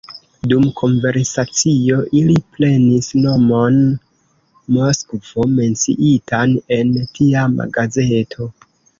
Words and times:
Dum 0.51 0.63
konversacio 0.77 1.97
ili 2.21 2.37
prenis 2.55 3.09
nomon 3.25 3.77
Moskvo, 4.77 5.45
menciitan 5.59 6.55
en 6.77 6.97
tiama 7.19 7.69
gazeto. 7.77 8.49